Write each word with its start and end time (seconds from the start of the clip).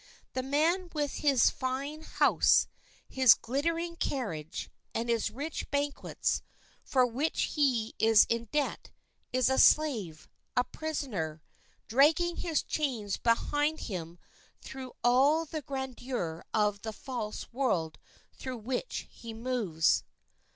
The 0.33 0.41
man 0.41 0.89
with 0.95 1.17
his 1.17 1.51
fine 1.51 2.01
house, 2.01 2.65
his 3.07 3.35
glittering 3.35 3.97
carriage, 3.97 4.71
and 4.95 5.07
his 5.09 5.29
rich 5.29 5.69
banquets, 5.69 6.41
for 6.83 7.05
which 7.05 7.51
he 7.53 7.93
is 7.99 8.25
in 8.27 8.45
debt, 8.45 8.89
is 9.31 9.47
a 9.47 9.59
slave, 9.59 10.27
a 10.57 10.63
prisoner, 10.63 11.43
dragging 11.87 12.37
his 12.37 12.63
chains 12.63 13.17
behind 13.17 13.81
him 13.81 14.17
through 14.59 14.93
all 15.03 15.45
the 15.45 15.61
grandeur 15.61 16.43
of 16.51 16.81
the 16.81 16.93
false 16.93 17.53
world 17.53 17.99
through 18.33 18.57
which 18.57 19.05
he 19.11 19.35
moves. 19.35 20.03